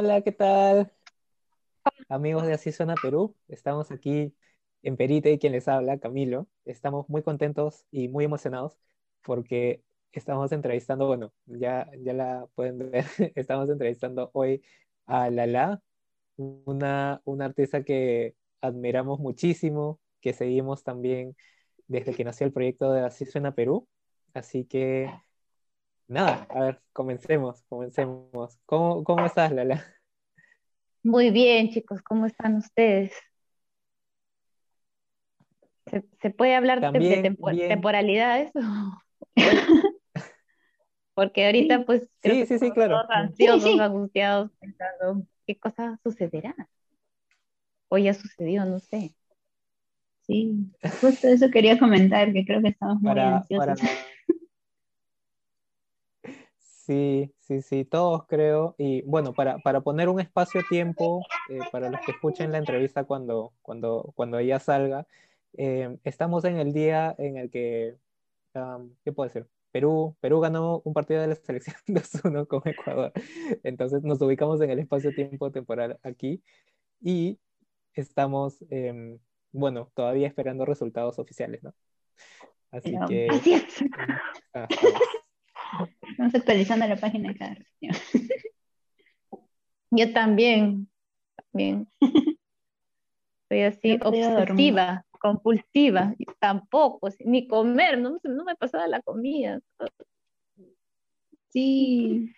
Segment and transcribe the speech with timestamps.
[0.00, 0.92] Hola, ¿qué tal?
[2.08, 4.32] Amigos de Así Suena Perú, estamos aquí
[4.84, 6.46] en Perite y quien les habla, Camilo.
[6.64, 8.78] Estamos muy contentos y muy emocionados
[9.22, 9.82] porque
[10.12, 14.62] estamos entrevistando, bueno, ya, ya la pueden ver, estamos entrevistando hoy
[15.06, 15.82] a Lala,
[16.36, 21.34] una, una artista que admiramos muchísimo, que seguimos también
[21.88, 23.88] desde que nació el proyecto de Así Suena Perú.
[24.32, 25.10] Así que,
[26.06, 28.60] nada, a ver, comencemos, comencemos.
[28.64, 29.97] ¿Cómo, cómo estás, Lala?
[31.08, 33.14] Muy bien, chicos, ¿cómo están ustedes?
[36.20, 37.22] ¿Se, puede hablar de,
[37.66, 38.52] temporalidades?
[41.14, 43.00] Porque ahorita pues sí, sí, sí, claro.
[43.08, 46.54] ansiosos, angustiados, pensando qué cosa sucederá.
[47.88, 49.14] O ya sucedió, no sé.
[50.26, 53.80] Sí, justo eso quería comentar, que creo que estamos muy ansiosos.
[56.88, 58.74] Sí, sí, sí, todos creo.
[58.78, 63.52] Y bueno, para, para poner un espacio-tiempo, eh, para los que escuchen la entrevista cuando,
[63.60, 65.06] cuando, cuando ella salga,
[65.58, 67.98] eh, estamos en el día en el que,
[69.04, 69.46] ¿qué puedo decir?
[69.70, 73.12] Perú, Perú ganó un partido de la selección 2-1 con Ecuador.
[73.64, 76.42] Entonces nos ubicamos en el espacio-tiempo temporal aquí
[77.02, 77.38] y
[77.92, 79.18] estamos, em,
[79.52, 81.74] bueno, todavía esperando resultados oficiales, ¿no?
[82.70, 83.28] Así que...
[83.28, 83.84] Así es.
[84.54, 84.66] Ah,
[86.08, 87.56] Estamos actualizando la página cada
[89.90, 90.88] Yo también,
[91.36, 91.88] también.
[93.48, 99.60] Soy así obsesiva, compulsiva, tampoco, ni comer, no, no me pasaba la comida.
[101.48, 102.30] Sí.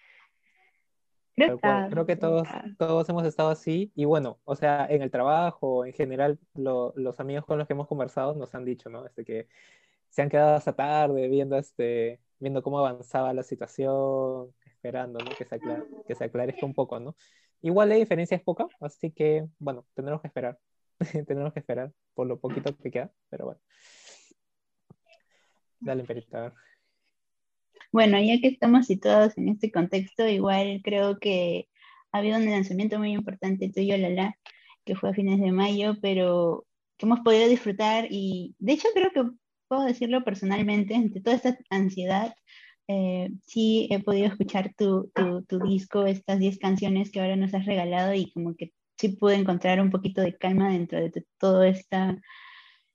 [1.34, 2.46] Creo, creo que todos,
[2.78, 7.46] todos hemos estado así y bueno, o sea, en el trabajo, en general, los amigos
[7.46, 9.06] con los que hemos conversado nos han dicho, ¿no?
[9.06, 9.48] Este, que
[10.10, 15.30] se han quedado hasta tarde viendo este, viendo cómo avanzaba la situación, esperando ¿no?
[15.36, 17.14] que, se aclare, que se aclarezca un poco, ¿no?
[17.62, 20.58] Igual la diferencia es poca, así que, bueno, tendremos que esperar,
[21.26, 23.60] tendremos que esperar por lo poquito que queda, pero bueno.
[25.78, 26.54] Dale, Perita.
[27.92, 31.68] Bueno, ya que estamos situados en este contexto, igual creo que
[32.12, 34.36] ha habido un lanzamiento muy importante tuyo, Lala,
[34.84, 39.10] que fue a fines de mayo, pero que hemos podido disfrutar y de hecho creo
[39.12, 39.30] que
[39.70, 42.34] puedo decirlo personalmente, entre toda esta ansiedad,
[42.88, 47.54] eh, sí he podido escuchar tu, tu, tu disco, estas 10 canciones que ahora nos
[47.54, 51.62] has regalado y como que sí pude encontrar un poquito de calma dentro de todo
[51.62, 52.20] esta,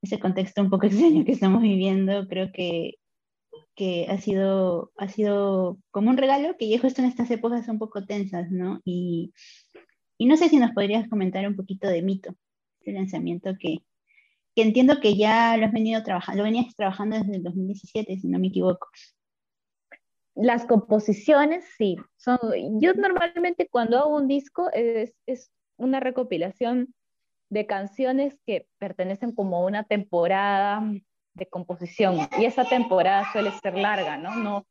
[0.01, 2.27] ese contexto un poco extraño que estamos viviendo.
[2.27, 2.95] Creo que,
[3.75, 7.79] que ha, sido, ha sido como un regalo que llegó esto en estas épocas un
[7.79, 8.81] poco tensas, ¿no?
[8.83, 9.33] Y,
[10.17, 12.35] y no sé si nos podrías comentar un poquito de Mito,
[12.79, 13.79] este lanzamiento que,
[14.55, 18.27] que entiendo que ya lo has venido trabajando, lo venías trabajando desde el 2017, si
[18.27, 18.87] no me equivoco.
[20.33, 21.97] Las composiciones, sí.
[22.15, 22.39] Son,
[22.79, 26.93] yo normalmente cuando hago un disco es, es una recopilación
[27.49, 30.81] de canciones que pertenecen como a una temporada
[31.33, 34.35] de composición y esa temporada suele ser larga, ¿no?
[34.37, 34.65] No,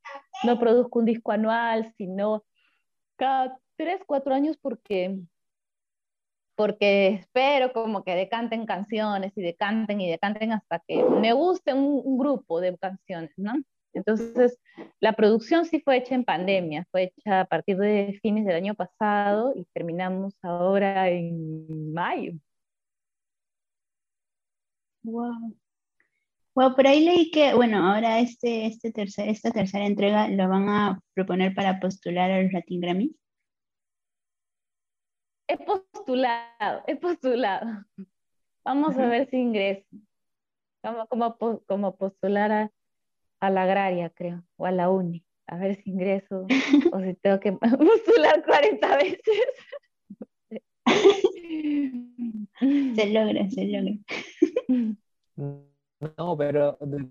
[0.45, 2.43] no produzco un disco anual, sino
[3.17, 5.19] cada tres, cuatro años porque
[6.57, 12.19] porque espero como que decanten canciones y decanten y decanten hasta que me guste un,
[12.19, 13.55] grupo de canciones, ¿no?
[13.93, 14.59] Entonces,
[15.01, 18.75] la producción sí fue hecha en pandemia, fue hecha a partir de fines del año
[18.75, 22.33] pasado y terminamos ahora en mayo.
[25.05, 25.55] Wow.
[26.55, 30.69] Bueno, por ahí leí que, bueno, ahora este, este tercer, esta tercera entrega lo van
[30.69, 33.24] a proponer para postular a los Latin Grammys.
[35.47, 37.85] He postulado, he postulado.
[38.65, 39.85] Vamos a ver si ingreso.
[40.83, 42.73] Como, como, como postular a,
[43.41, 45.25] a, la agraria, creo, o a la uni.
[45.47, 46.47] A ver si ingreso
[46.93, 49.21] o si tengo que postular 40 veces.
[52.97, 53.93] se logra, se logra.
[56.17, 57.07] No, pero de,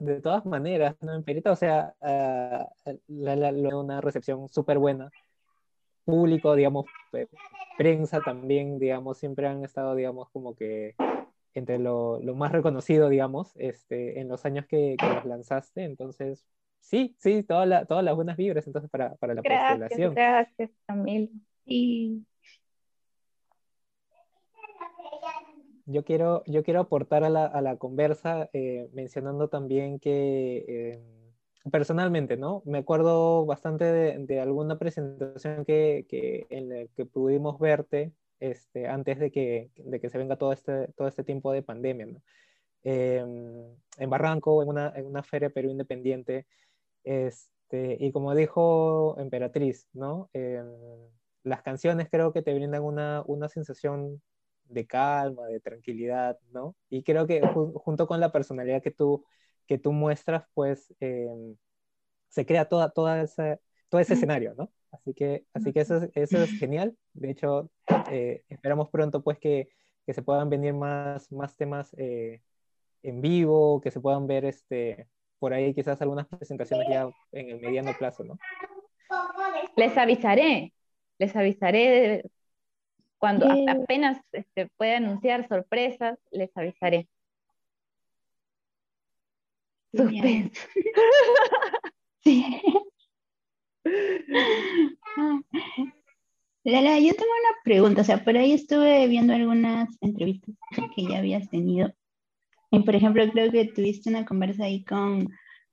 [0.00, 1.14] de todas maneras, ¿no?
[1.14, 2.64] En Perita, o sea, uh,
[3.06, 5.12] la, la, una recepción súper buena
[6.04, 6.86] público, digamos,
[7.76, 10.94] prensa también, digamos, siempre han estado, digamos, como que
[11.54, 15.84] entre lo, lo más reconocido, digamos, este, en los años que, que los lanzaste.
[15.84, 16.46] Entonces,
[16.80, 20.14] sí, sí, toda la, todas las buenas vibras entonces para, para la gracias, postulación.
[20.14, 21.28] Gracias, Camilo.
[21.64, 22.24] Y...
[25.84, 30.64] Yo quiero, yo quiero aportar a la, a la conversa eh, mencionando también que...
[30.68, 31.21] Eh,
[31.70, 32.62] personalmente, ¿no?
[32.64, 39.18] Me acuerdo bastante de, alguna presentación que, que, en la que pudimos verte este, antes
[39.18, 42.22] de que, de que se venga todo este, todo este tiempo de pandemia, ¿no?
[42.84, 46.46] Em, en Barranco, en una, en una feria Perú Independiente,
[47.04, 50.28] este, y como dijo Emperatriz, ¿no?
[50.32, 50.66] Em,
[51.44, 54.20] las canciones creo que te brindan una, una sensación
[54.64, 56.74] de calma, de tranquilidad, ¿no?
[56.90, 57.40] Y creo que
[57.74, 59.24] junto con la personalidad que tú,
[59.66, 61.56] que tú muestras, pues em,
[62.28, 64.72] se crea toda, toda esa, todo ese escenario, ¿no?
[64.90, 66.96] Así que, así que eso, es, eso es genial.
[67.14, 67.70] De hecho,
[68.10, 69.68] eh, esperamos pronto pues que,
[70.06, 72.42] que, se puedan venir más, más temas eh,
[73.02, 77.60] en vivo, que se puedan ver este, por ahí quizás algunas presentaciones ya en el
[77.60, 78.38] mediano plazo, ¿no?
[79.76, 80.72] Les avisaré,
[81.18, 82.24] les avisaré
[83.18, 87.08] cuando apenas este, pueda anunciar sorpresas, les avisaré.
[89.92, 90.60] Suspense.
[92.24, 92.44] Sí.
[96.64, 100.54] Lala, yo tengo una pregunta, o sea, por ahí estuve viendo algunas entrevistas
[100.94, 101.92] que ya habías tenido.
[102.70, 105.28] Y por ejemplo, creo que tuviste una conversa ahí con,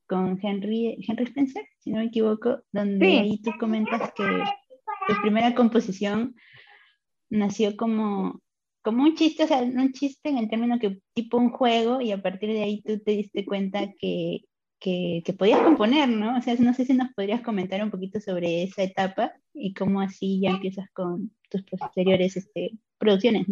[0.08, 4.24] con Henry, Henry Spencer, si no me equivoco, donde ahí tú comentas que
[5.08, 6.36] tu primera composición
[7.30, 8.42] nació como,
[8.82, 12.12] como un chiste, o sea, un chiste en el término que tipo un juego y
[12.12, 14.42] a partir de ahí tú te diste cuenta que,
[14.80, 16.38] que, que, podías componer, ¿no?
[16.38, 20.02] O sea, no sé si nos podrías comentar un poquito sobre esa etapa y cómo
[20.02, 23.48] así ya empiezas con tus posteriores este, producciones.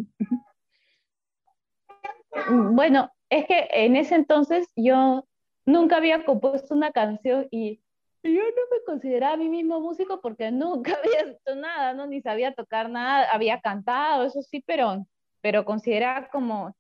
[2.50, 5.26] Bueno, es que en ese entonces yo
[5.66, 7.82] nunca había compuesto una canción y
[8.24, 12.08] yo no me consideraba a mí mismo músico porque nunca había hecho nada, ¿no?
[12.08, 15.06] Ni sabía tocar nada, había cantado, eso sí, pero,
[15.48, 16.76] pero consideraba como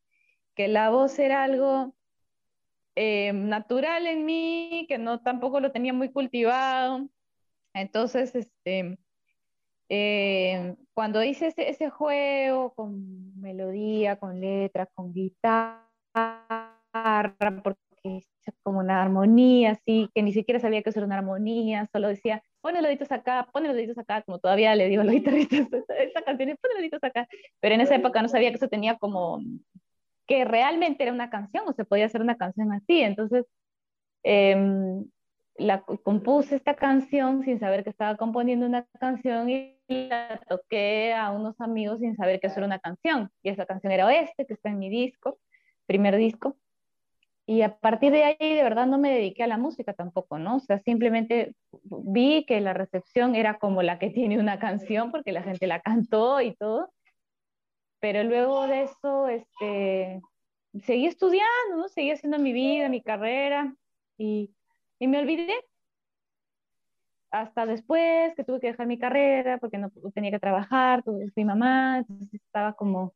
[0.53, 1.95] que la voz era algo
[2.95, 7.07] eh, natural en mí, que no tampoco lo tenía muy cultivado.
[7.73, 8.97] Entonces, este,
[9.87, 15.87] eh, cuando hice ese, juego con melodía, con letras, con guitarra,
[17.63, 18.25] porque
[18.63, 22.43] como una armonía, así, que ni siquiera sabía que eso era una armonía, solo decía,
[22.67, 25.59] pon los deditos acá, pon los deditos acá, como todavía le digo a los guitarristas,
[25.99, 27.25] esta canción pon los deditos acá,
[27.61, 29.39] pero en esa época no sabía que eso tenía como,
[30.25, 33.45] que realmente era una canción o se podía hacer una canción así, entonces
[34.23, 35.05] em,
[35.55, 41.31] la compuse esta canción sin saber que estaba componiendo una canción y la toqué a
[41.31, 44.55] unos amigos sin saber que eso era una canción, y esa canción era Oeste, que
[44.55, 45.39] está en mi disco,
[45.85, 46.57] primer disco,
[47.49, 50.57] y a partir de ahí, de verdad, no me dediqué a la música tampoco, ¿no?
[50.57, 55.31] O sea, simplemente vi que la recepción era como la que tiene una canción, porque
[55.31, 56.91] la gente la cantó y todo.
[58.01, 60.21] Pero luego de eso, este,
[60.83, 61.87] seguí estudiando, ¿no?
[61.87, 63.73] Seguí haciendo mi vida, mi carrera,
[64.17, 64.53] y,
[64.99, 65.55] y me olvidé.
[67.31, 71.45] Hasta después que tuve que dejar mi carrera, porque no tenía que trabajar, tuve, fui
[71.45, 72.03] mamá,
[72.33, 73.13] estaba como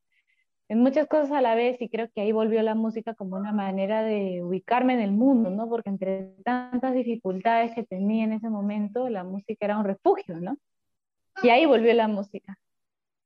[0.71, 3.51] en muchas cosas a la vez y creo que ahí volvió la música como una
[3.51, 5.67] manera de ubicarme en el mundo, ¿no?
[5.67, 10.57] Porque entre tantas dificultades que tenía en ese momento, la música era un refugio, ¿no?
[11.43, 12.57] Y ahí volvió la música.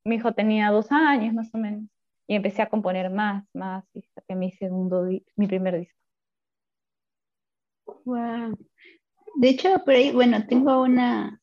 [0.02, 1.88] Mi hijo tenía dos años más o menos
[2.26, 5.04] y empecé a componer más, más, y saqué mi segundo,
[5.36, 6.00] mi primer disco.
[8.06, 8.58] Wow.
[9.36, 11.40] De hecho, por ahí, bueno, tengo una,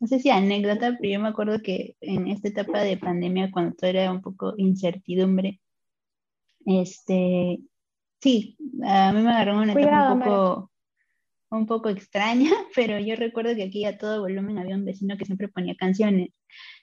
[0.00, 3.76] no sé si anécdota, pero yo me acuerdo que en esta etapa de pandemia, cuando
[3.76, 5.60] todo era un poco incertidumbre,
[6.64, 7.60] este,
[8.20, 10.70] sí, a mí me agarró una etapa un poco,
[11.50, 15.26] un poco extraña, pero yo recuerdo que aquí a todo volumen había un vecino que
[15.26, 16.30] siempre ponía canciones,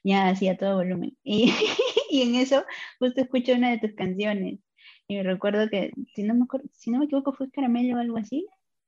[0.04, 1.18] ya hacía todo volumen.
[1.24, 1.52] Y,
[2.12, 2.66] y en eso
[3.00, 4.60] justo escucho una de tus canciones.
[5.08, 8.00] Y me recuerdo que, si no me, acuerdo, si no me equivoco, fue Caramelo o
[8.00, 8.46] algo así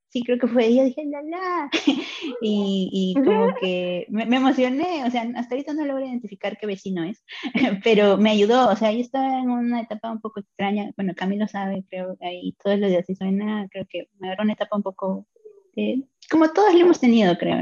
[0.09, 1.69] sí, creo que fue ella, dije, la, la.
[2.41, 6.67] Y, y como que me, me, emocioné, o sea, hasta ahorita no logro identificar qué
[6.67, 7.23] vecino es,
[7.83, 11.47] pero me ayudó, o sea, yo estaba en una etapa un poco extraña, bueno, Camilo
[11.47, 14.83] sabe, creo, ahí todos los días así suena, creo que me agarró una etapa un
[14.83, 15.27] poco,
[15.75, 17.57] eh, como todos lo hemos tenido, creo,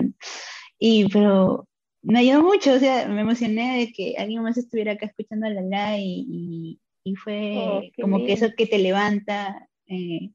[0.80, 1.68] y pero
[2.02, 5.50] me ayudó mucho, o sea, me emocioné de que alguien más estuviera acá escuchando a
[5.50, 9.68] la la y, y, fue oh, como que eso que te levanta.
[9.88, 10.32] Eh,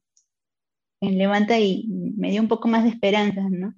[1.11, 3.73] levanta y me dio un poco más de esperanza, ¿no?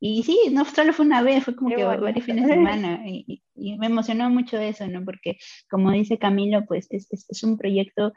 [0.00, 3.42] Y sí, no solo fue una vez, fue como que varios fines de semana y,
[3.78, 5.04] me emocionó mucho eso, ¿no?
[5.04, 5.36] Porque
[5.68, 8.14] como dice Camilo, pues es, es, un proyecto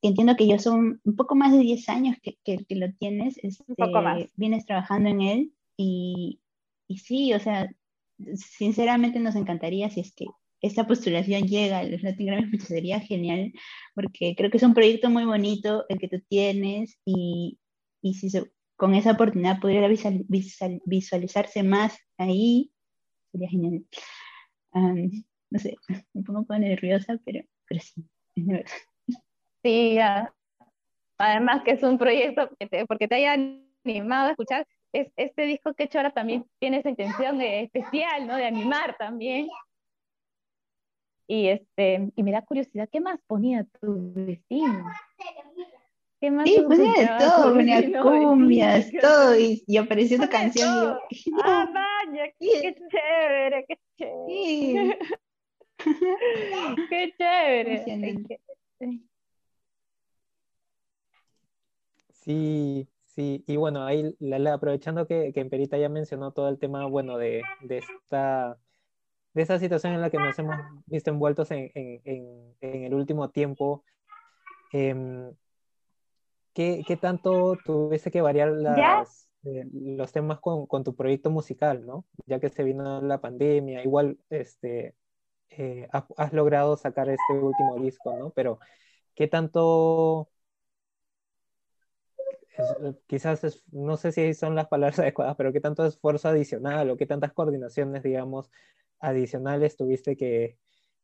[0.00, 2.92] que entiendo que yo son un poco más de 10 años que, que, que lo
[2.94, 4.24] tienes, este, un poco más.
[4.34, 6.40] vienes trabajando en él y,
[6.88, 7.70] y sí, o sea,
[8.34, 10.26] sinceramente nos encantaría si es que
[10.60, 13.52] esta postulación llega a los Latin Grammy, pues sería genial,
[13.94, 17.58] porque creo que es un proyecto muy bonito el que tú tienes y,
[18.02, 18.30] y si
[18.76, 19.88] con esa oportunidad pudiera
[20.84, 22.72] visualizarse más ahí,
[23.30, 23.84] sería genial.
[24.72, 28.04] no sé, me pongo un poco nerviosa, pero, pero sí,
[29.62, 29.98] Sí,
[31.16, 32.50] además que es un proyecto
[32.88, 33.34] porque te haya
[33.84, 37.62] animado a escuchar, es, este disco que he hecho ahora también tiene esa intención de,
[37.62, 38.36] especial, ¿no?
[38.36, 39.48] De animar también.
[41.28, 44.84] Y, este, y me da curiosidad, ¿qué más ponía tu vecino?
[46.22, 50.96] ¿Qué más sí, ponía de todo, ponía cumbias, todo, y, y apareció una canción.
[51.10, 51.68] Y yo, ah,
[52.06, 54.98] vaya, qué chévere, qué chévere.
[56.88, 58.30] qué chévere.
[62.10, 64.16] Sí, sí, y bueno, ahí
[64.48, 68.56] aprovechando que, que en Perita ya mencionó todo el tema, bueno, de, de esta
[69.34, 70.54] de esa situación en la que nos hemos
[70.86, 73.82] visto envueltos en, en, en, el último tiempo,
[74.72, 75.32] eh,
[76.54, 81.84] ¿qué, ¿qué, tanto tuviste que variar las, eh, los temas con, con, tu proyecto musical,
[81.86, 82.04] ¿no?
[82.26, 84.94] Ya que se vino la pandemia, igual este,
[85.50, 88.30] eh, has, has, logrado sacar este último disco, ¿no?
[88.30, 88.58] Pero
[89.14, 90.28] ¿qué tanto...
[93.06, 96.96] quizás es, no sé si son las palabras adecuadas, pero qué tanto esfuerzo adicional o
[96.96, 98.50] qué tantas coordinaciones, digamos,
[99.00, 100.58] adicionales tuviste que,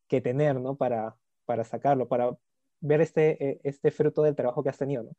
[0.07, 0.75] que tener, ¿no?
[0.77, 2.37] Para, para sacarlo, para
[2.81, 5.11] ver este, eh, este fruto del trabajo que has tenido, ¿no?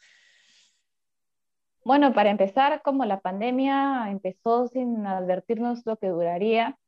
[1.83, 6.79] Bueno, para empezar, como la pandemia empezó sin advertirnos lo que duraría,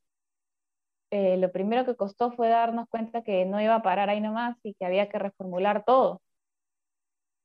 [1.11, 4.57] eh, lo primero que costó fue darnos cuenta que no iba a parar ahí nomás
[4.63, 6.21] y que había que reformular todo.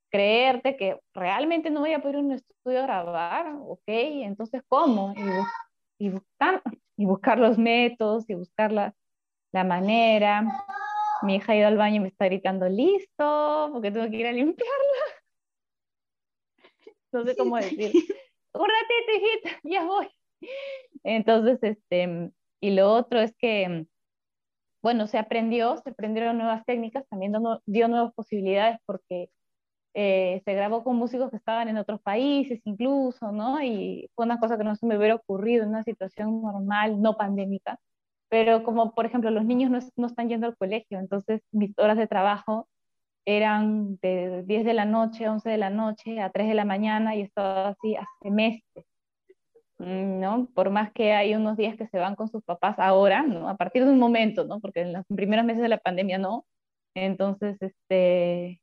[0.10, 5.14] Creerte que realmente no voy a poder un estudio grabar, ok, entonces ¿cómo?
[5.98, 6.62] Y buscar,
[6.96, 8.94] y buscar los métodos y buscar la,
[9.52, 10.46] la manera.
[11.24, 14.28] Mi hija ha ido al baño y me está gritando, listo, porque tengo que ir
[14.28, 14.74] a limpiarla.
[17.14, 17.94] No sé cómo decir,
[18.54, 20.08] un ratito, hijita, ya voy.
[21.04, 23.88] Entonces, este, y lo otro es que,
[24.84, 27.34] bueno, se aprendió, se aprendieron nuevas técnicas, también
[27.66, 29.30] dio nuevas posibilidades porque
[29.94, 33.62] eh, se grabó con músicos que estaban en otros países incluso, ¿no?
[33.64, 37.18] Y fue una cosa que no se me hubiera ocurrido en una situación normal, no
[37.18, 37.80] pandémica.
[38.30, 41.98] Pero como, por ejemplo, los niños no, no están yendo al colegio, entonces mis horas
[41.98, 42.68] de trabajo
[43.26, 47.16] eran de 10 de la noche, 11 de la noche a 3 de la mañana
[47.16, 48.86] y estaba así hace meses.
[49.80, 50.48] Mm, ¿no?
[50.56, 53.48] Por más que hay unos días que se van con sus papás ahora, ¿no?
[53.50, 54.60] A partir de un momento, ¿no?
[54.60, 56.46] Porque en los primeros meses de la pandemia no.
[56.96, 58.62] Entonces, este,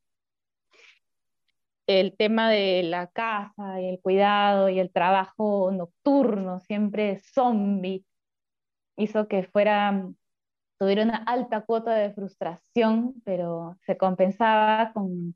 [1.87, 8.05] el tema de la casa y el cuidado y el trabajo nocturno, siempre zombie,
[8.97, 10.09] hizo que fuera,
[10.79, 15.35] tuviera una alta cuota de frustración, pero se compensaba con,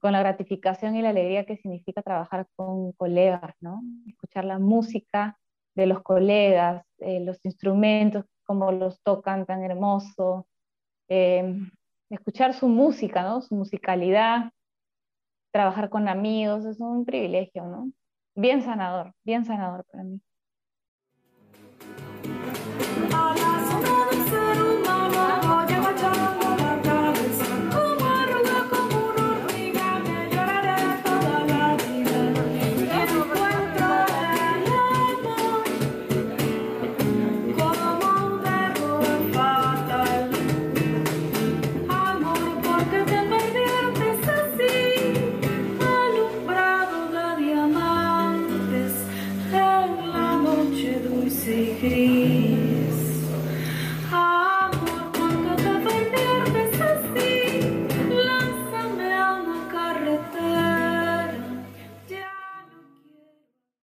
[0.00, 3.82] con la gratificación y la alegría que significa trabajar con colegas, ¿no?
[4.06, 5.38] Escuchar la música
[5.74, 10.46] de los colegas, eh, los instrumentos, cómo los tocan tan hermoso,
[11.08, 11.56] eh,
[12.10, 13.40] escuchar su música, ¿no?
[13.42, 14.50] Su musicalidad,
[15.52, 17.92] trabajar con amigos, es un privilegio, ¿no?
[18.34, 20.20] Bien sanador, bien sanador para mí.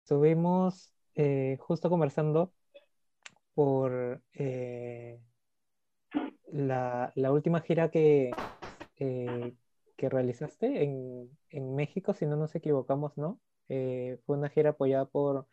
[0.06, 2.52] Estuvimos eh, justo conversando
[3.54, 5.18] por eh,
[6.52, 8.30] la, la, última gira que,
[8.98, 9.54] eh,
[9.96, 13.40] que realizaste en, en, México, si no nos equivocamos, ¿no?
[13.66, 15.48] fue una gira apoyada por,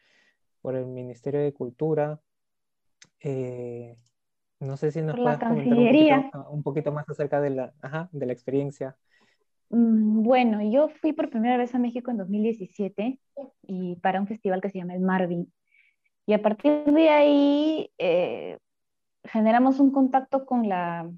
[0.61, 2.21] por el Ministerio de Cultura.
[4.59, 8.07] no sé si nos puedes comentar un poquito, un poquito, más acerca de la, ajá,
[8.11, 8.97] de la experiencia.
[9.73, 13.19] Mm, bueno, yo fui por primera vez a México en 2017
[13.63, 15.51] y para un festival que se llama el Marvin.
[16.27, 18.59] Y a partir de ahí eh,
[19.23, 21.09] generamos un contacto con la,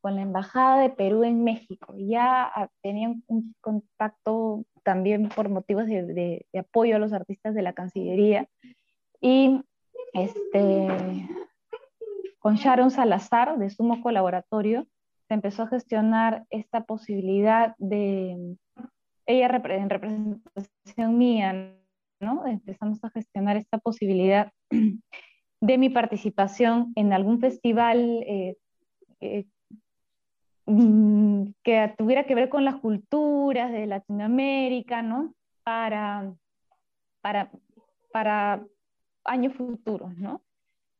[0.00, 1.94] con la Embajada de Perú en México.
[1.98, 7.62] Ya ah, tenían un contacto también por motivos de, de, apoyo a los artistas de
[7.62, 8.48] la Cancillería.
[9.20, 9.62] Y
[10.12, 11.28] este,
[12.38, 14.86] con Sharon Salazar, de Sumo Colaboratorio,
[15.28, 18.56] se empezó a gestionar esta posibilidad de,
[19.26, 21.74] ella en representación mía,
[22.20, 22.46] ¿no?
[22.46, 24.52] Empezamos a gestionar esta posibilidad
[25.60, 28.56] de mi participación en algún festival eh,
[29.20, 29.46] eh,
[30.66, 35.34] mm, que tuviera que ver con las culturas de Latinoamérica, ¿no?
[35.64, 36.32] Para,
[37.20, 37.50] para,
[38.12, 38.64] para
[39.24, 40.42] años futuros, ¿no?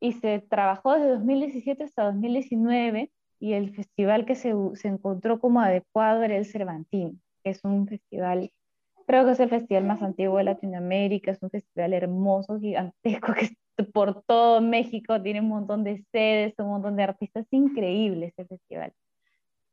[0.00, 5.60] y se trabajó desde 2017 hasta 2019 y el festival que se, se encontró como
[5.60, 7.12] adecuado era el Cervantino,
[7.42, 8.52] que es un festival,
[9.06, 13.56] creo que es el festival más antiguo de Latinoamérica, es un festival hermoso, gigantesco, que
[13.84, 18.92] por todo México, tiene un montón de sedes, un montón de artistas, increíbles ese festival.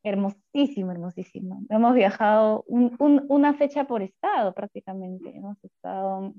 [0.04, 1.62] Hermosísimo, hermosísimo.
[1.70, 5.30] Hemos viajado una fecha por estado prácticamente.
[5.34, 6.34] Hemos estado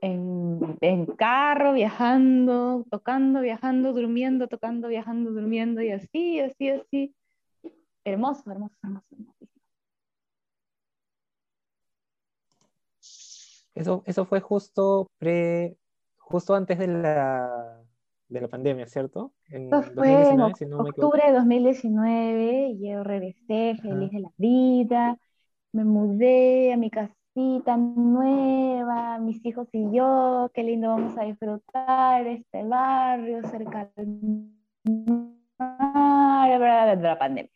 [0.00, 7.14] en, en, carro, viajando, tocando, viajando, durmiendo, tocando, viajando, durmiendo y así, así, así.
[8.04, 9.46] Hermoso, hermoso, hermoso, hermosísimo.
[13.74, 15.76] Eso, eso fue justo pre,
[16.16, 17.82] justo antes de la,
[18.28, 19.34] de la pandemia, ¿cierto?
[19.50, 25.18] En fue en octubre de 2019, y yo regresé feliz de la vida,
[25.72, 26.90] me mudé a mi
[27.36, 34.54] casita nueva, mis hijos y yo, qué lindo vamos a disfrutar este barrio cerca del
[35.58, 37.50] mar, de la pandemia.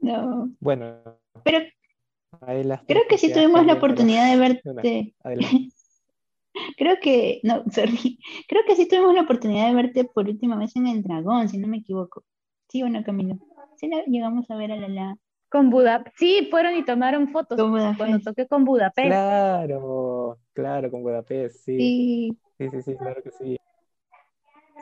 [0.00, 0.50] No.
[0.58, 0.96] Bueno.
[1.44, 1.60] Pero
[2.86, 5.14] Creo que sí tuvimos la oportunidad de verte.
[6.76, 8.18] Creo que, no, sorry.
[8.48, 11.58] Creo que sí tuvimos la oportunidad de verte por última vez en el Dragón, si
[11.58, 12.24] no me equivoco.
[12.68, 13.38] Sí, bueno, Camilo.
[13.76, 15.16] Sí, llegamos a ver a la la.
[15.50, 16.16] Con Budapest.
[16.16, 17.58] Sí, fueron y tomaron fotos
[17.96, 19.08] cuando toqué con Budapest.
[19.08, 22.36] Claro, claro, con Budapest, sí.
[22.56, 23.56] Sí, sí, sí, claro que sí.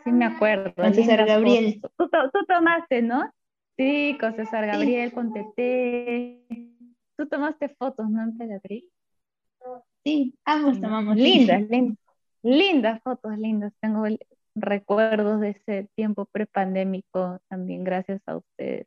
[0.04, 0.74] Sí, me acuerdo.
[0.74, 1.80] Con César Gabriel.
[1.96, 3.32] Tú, tú, tomaste, ¿no?
[3.78, 6.44] Sí, con César Gabriel, con Tete.
[7.16, 8.84] Tú tomaste fotos, ¿no, Emperatriz?
[10.04, 11.16] Sí, ambos tomamos.
[11.16, 11.98] Lindas, lindas,
[12.42, 13.72] lindas fotos, lindas.
[13.80, 14.04] Tengo
[14.54, 18.86] recuerdos de ese tiempo prepandémico también, gracias a ustedes.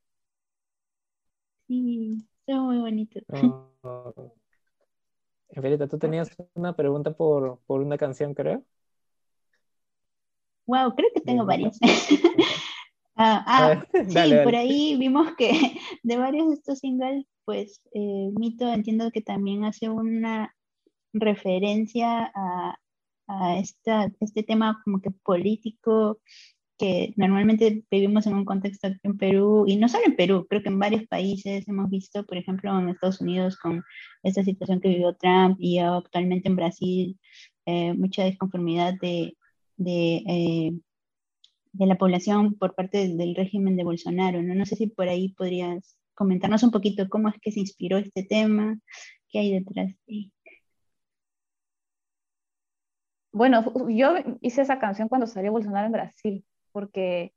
[1.72, 3.24] Sí, son muy bonitos.
[3.82, 4.34] Oh.
[5.90, 8.62] tú tenías una pregunta por, por una canción, creo.
[10.66, 11.80] Wow, creo que tengo varias.
[13.16, 15.52] ah, ah sí, por ahí vimos que
[16.04, 20.54] de varios de estos singles pues eh, Mito entiendo que también hace una
[21.14, 22.78] referencia a,
[24.20, 26.20] este tema como que político
[26.82, 30.70] que normalmente vivimos en un contexto en Perú, y no solo en Perú, creo que
[30.70, 33.84] en varios países hemos visto, por ejemplo, en Estados Unidos con
[34.24, 37.20] esta situación que vivió Trump y actualmente en Brasil,
[37.68, 39.38] eh, mucha desconformidad de,
[39.78, 40.72] de, eh,
[41.74, 44.42] de, la población por parte del, régimen de Bolsonaro.
[44.42, 44.56] ¿no?
[44.56, 48.24] no sé si por ahí podrías comentarnos un poquito cómo es que se inspiró este
[48.24, 48.80] tema,
[49.30, 49.94] qué hay detrás.
[53.32, 57.34] Bueno, yo hice esa canción cuando salió Bolsonaro en Brasil, porque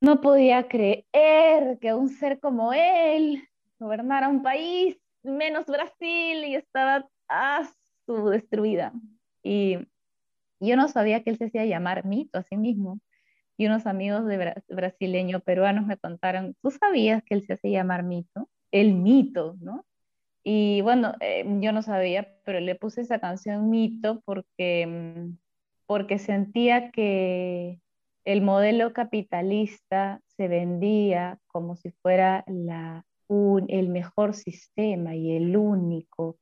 [0.00, 7.08] no podía creer que un ser como él gobernara un país, menos Brasil, y estaba
[7.28, 7.68] a
[8.06, 8.92] su destruida.
[9.42, 9.78] Y
[10.60, 13.00] yo no sabía que él se hacía llamar mito a sí mismo
[13.56, 18.02] y unos amigos de brasileños peruanos me contaron, ¿tú sabías que él se hace llamar
[18.02, 18.48] mito?
[18.72, 19.84] El mito, ¿no?
[20.44, 25.38] Y bueno, eh, yo no sabía, pero le puse esa canción mito porque, mm,
[25.86, 27.80] porque sentía que
[28.24, 33.04] el modelo capitalista se vendía como si fuera la,
[33.68, 36.38] el mejor sistema y el único,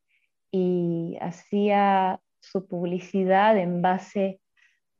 [0.51, 4.41] y hacía su publicidad en base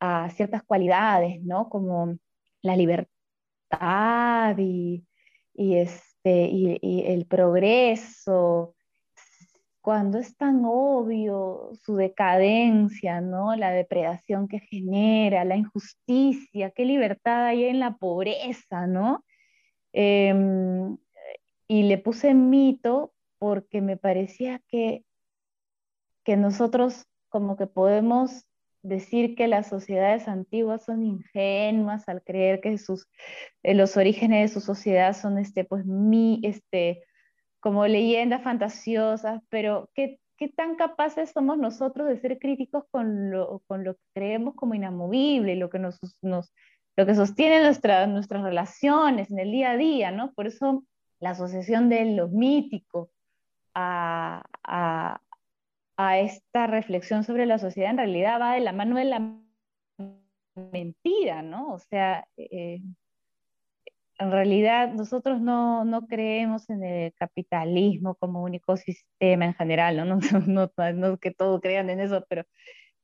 [0.01, 1.69] a ciertas cualidades, ¿no?
[1.69, 2.17] Como
[2.63, 5.05] la libertad y,
[5.55, 8.75] este, y, el progreso,
[9.83, 13.57] cuando es tan obvio su decadencia, ¿no?
[13.57, 19.25] La depredación que genera, la injusticia, qué libertad hay en la pobreza, ¿no?
[19.93, 20.97] Em,
[21.67, 25.05] y le puse mito porque me parecía que,
[26.25, 28.47] que nosotros como que podemos
[28.83, 33.09] decir que las sociedades antiguas son ingenuas al creer que sus,
[33.65, 37.03] eh, los orígenes de su sociedad son este, pues, mi, este,
[37.63, 43.61] como leyendas fantasiosas, pero ¿qué, qué tan capaces somos nosotros de ser críticos con lo,
[43.69, 46.53] con lo que creemos como inamovible, lo que, nos, nos,
[46.97, 50.33] lo que sostiene nuestra, nuestras relaciones en el día a día, ¿no?
[50.33, 50.83] Por eso
[51.21, 53.11] la asociación de lo mítico
[53.75, 55.21] a, a,
[55.97, 59.39] a esta reflexión sobre la sociedad en realidad va de la mano de la
[60.73, 61.75] mentira, ¿no?
[61.75, 62.81] O sea, eh,
[64.19, 70.19] en realidad nosotros no, no, creemos en el capitalismo como único sistema en general, ¿no?
[70.47, 72.45] No, no, no, que todos crean en eso, pero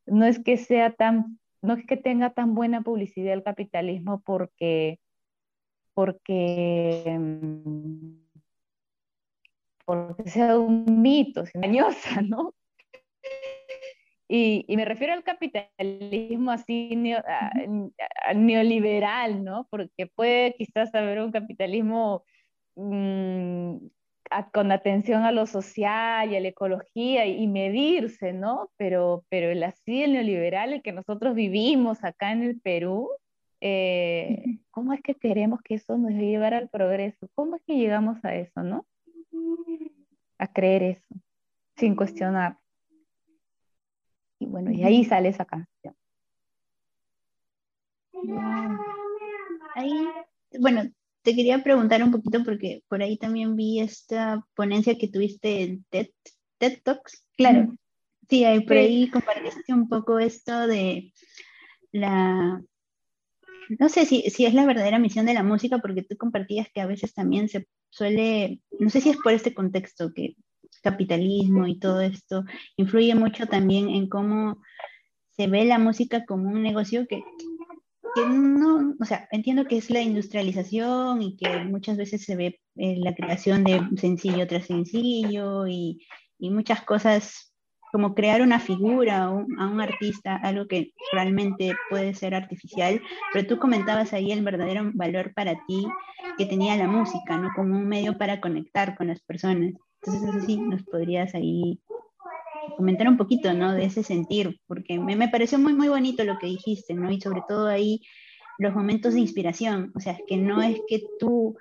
[0.07, 5.01] no es que sea tan, no es que tenga tan buena publicidad el capitalismo porque,
[5.95, 8.29] porque mm,
[9.89, 12.55] porque sea un mito, es engañosa, ¿no?
[14.29, 16.95] Y, y, me refiero al capitalismo así
[18.35, 19.67] neoliberal, ¿no?
[19.71, 22.25] Porque puede quizás haber un capitalismo
[22.77, 23.77] mmm,
[24.53, 28.71] con atención a lo social y a la ecología y, medirse, ¿no?
[28.77, 33.09] Pero, pero el así, el neoliberal, el que nosotros vivimos acá en el Perú,
[33.61, 37.29] eh, ¿cómo es que queremos que eso nos lleve al progreso?
[37.35, 38.87] ¿Cómo es que llegamos a eso, no?
[40.39, 41.15] A creer eso,
[41.77, 42.59] sin cuestionar.
[44.49, 45.95] Bueno, y ahí sale esa canción.
[49.75, 50.09] Ahí,
[50.59, 50.83] bueno,
[51.23, 55.85] te quería preguntar un poquito porque por ahí también vi esta ponencia que tuviste en
[55.91, 56.09] TED,
[56.59, 57.25] TED Talks.
[57.37, 57.77] Claro.
[58.29, 61.13] Sí, ahí, por ahí compartiste un poco esto de
[61.93, 62.63] la...
[63.79, 66.81] No sé si, si es la verdadera misión de la música, porque tú compartías que
[66.81, 70.37] a veces también se suele, no sé si es por este contexto que
[70.91, 72.45] capitalismo y todo esto
[72.77, 74.61] influye mucho también en cómo
[75.37, 77.23] se ve la música como un negocio que
[78.15, 82.61] que no, o sea, entiendo que es la industrialización y que muchas veces se ve
[82.77, 86.07] eh, la creación de sencillo tras sencillo y,
[86.39, 87.49] y muchas cosas
[87.93, 93.01] como crear una figura a un, artista, algo que realmente puede ser artificial,
[93.33, 95.87] pero tú comentabas ahí el verdadero valor para ti
[96.37, 97.49] que tenía la música, ¿no?
[97.57, 99.73] Como un medio para conectar con las personas.
[100.03, 101.81] Entonces, eso sí, nos podrías ahí
[102.77, 103.73] comentar un poquito, ¿no?
[103.73, 107.11] De ese sentir, porque me, me, pareció muy, muy bonito lo que dijiste, ¿no?
[107.11, 108.03] Y sobre todo ahí
[108.59, 111.57] los momentos de inspiración, o sea, es que no es que tú,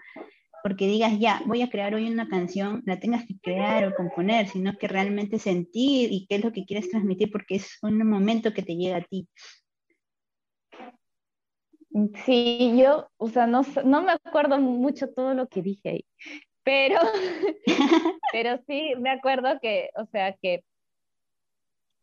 [0.64, 4.48] porque digas, ya, voy a crear hoy una canción, la tengas que crear o componer,
[4.48, 8.54] sino que realmente sentir y qué es lo que quieres transmitir, porque es un momento
[8.54, 9.28] que te llega a ti.
[12.26, 16.06] Sí, yo, o sea, no, no me acuerdo mucho todo lo que dije ahí,
[16.68, 17.00] pero,
[18.34, 20.66] pero sí me acuerdo que, o sea, que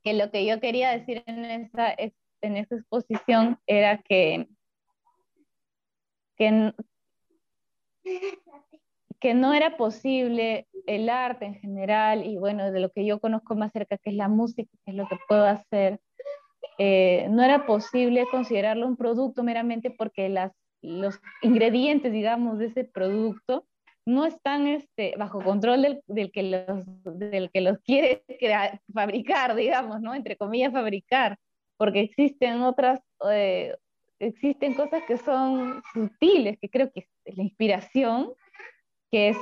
[0.03, 4.46] que lo que yo quería decir en esa, en esa exposición era que,
[6.37, 6.74] que,
[9.18, 13.55] que no era posible el arte en general y bueno, de lo que yo conozco
[13.55, 16.00] más cerca, que es la música, que es lo que puedo hacer,
[16.77, 22.85] eh, no era posible considerarlo un producto meramente porque las, los ingredientes, digamos, de ese
[22.85, 23.66] producto
[24.07, 26.85] no están este, bajo control del, del, que los,
[27.19, 28.25] del que los quiere
[28.93, 30.14] fabricar, digamos, ¿no?
[30.14, 31.38] Entre comillas, fabricar,
[31.77, 33.75] porque existen otras, eh,
[34.19, 38.33] existen cosas que son sutiles, que creo que es la inspiración,
[39.11, 39.38] que es,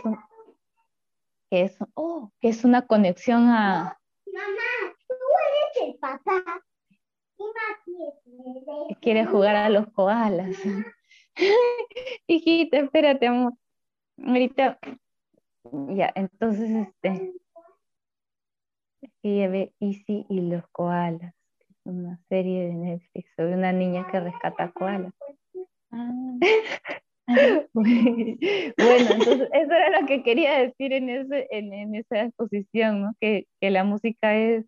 [1.50, 3.98] que es, oh, que es una conexión a...
[4.26, 6.44] Mamá, tú eres el papá.
[9.00, 10.56] Quiere jugar a los koalas.
[12.26, 13.54] Hijita, espérate, amor.
[14.18, 14.78] Ahorita,
[15.94, 17.32] ya, entonces, este,
[19.22, 24.20] ella ve Easy y los koalas, es una serie de Netflix sobre una niña que
[24.20, 25.12] rescata koalas.
[25.90, 26.10] Ah.
[27.72, 33.14] bueno, entonces eso era lo que quería decir en, ese, en, esa exposición, ¿no?
[33.20, 34.66] que, que, la música es,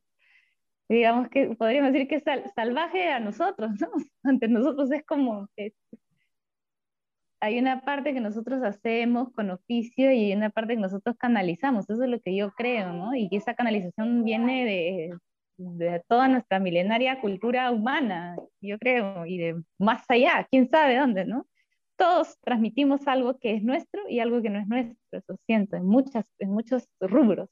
[0.88, 3.88] digamos que podríamos decir que es salvaje a nosotros, ¿no?
[4.22, 5.48] Ante nosotros es como,
[7.44, 12.02] hay una parte que nosotros hacemos con oficio y una parte que nosotros canalizamos, eso
[12.02, 13.14] es lo que yo creo, ¿no?
[13.14, 14.64] Y esa canalización viene
[15.56, 21.26] de, toda nuestra milenaria cultura humana, yo creo, y de más allá, quién sabe dónde,
[21.26, 21.46] ¿no?
[21.96, 25.84] Todos transmitimos algo que es nuestro y algo que no es nuestro, eso siento, en,
[26.38, 27.50] en muchos rubros.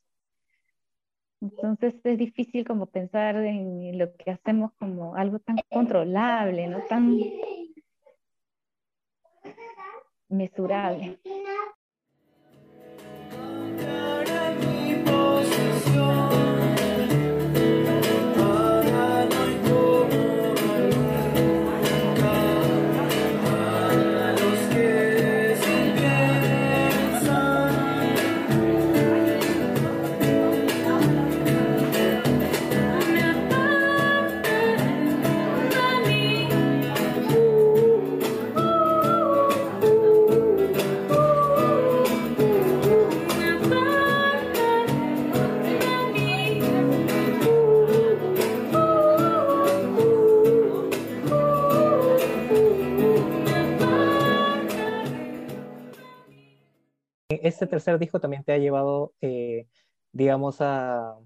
[1.42, 6.80] Entonces es difícil como pensar en lo que hacemos como algo tan controlable, ¿no?
[6.88, 7.18] Tan
[10.32, 11.18] mesurable.
[57.42, 59.66] Este tercer disco también te ha llevado, eh,
[60.12, 61.16] digamos, a,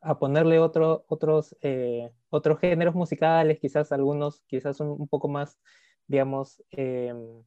[0.00, 5.58] a ponerle otro, otros, eh, otros géneros musicales, quizás algunos, quizás un, poco más,
[6.06, 7.42] digamos, em,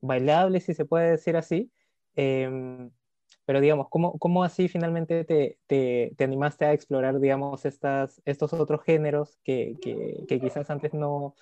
[0.00, 1.70] bailables, si se puede decir así.
[2.16, 2.90] Em,
[3.44, 8.52] pero digamos, ¿cómo, cómo así finalmente te, te, te, animaste a explorar, digamos, estas, estos
[8.52, 11.34] otros géneros que, que, que quizás antes no,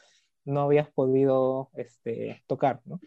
[0.45, 3.01] no habías podido este, tocar, ¿no?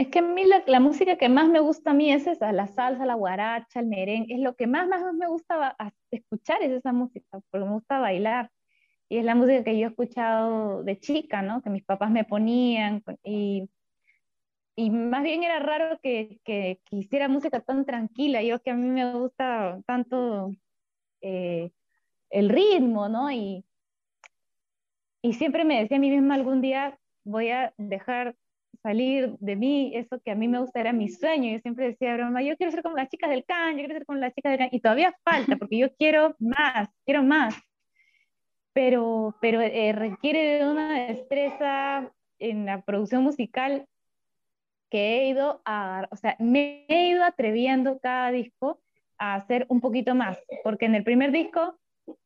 [0.00, 2.66] Es que a mí la, música que más me gusta a mí es esa, la
[2.68, 5.76] salsa, la guaracha, el merengue, es lo que más, más, me gusta
[6.10, 8.50] escuchar es esa música, porque me gusta bailar.
[9.10, 11.60] Y es la música que yo he escuchado de chica, ¿no?
[11.60, 13.68] Que mis papás me ponían y,
[14.74, 18.42] y más bien era raro que, que, hiciera música tan tranquila.
[18.42, 20.50] Yo que a mí me gusta tanto
[21.20, 21.72] eh,
[22.30, 23.30] el ritmo, ¿no?
[23.30, 23.66] Y,
[25.20, 28.34] y siempre me decía a mí misma algún día voy a dejar
[28.82, 31.52] salir de mí, eso que a mí me gusta era mi sueño.
[31.52, 34.06] Yo siempre decía, broma, yo quiero ser como las chicas del can, yo quiero ser
[34.06, 37.54] como las chicas del can, y todavía falta, porque yo quiero más, quiero más.
[38.72, 43.86] Pero, pero eh, requiere de una destreza en la producción musical
[44.90, 48.80] que he ido a, o sea, me he ido atreviendo cada disco
[49.18, 51.78] a hacer un poquito más, porque en el primer disco